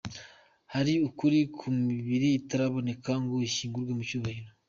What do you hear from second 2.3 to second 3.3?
itaraboneka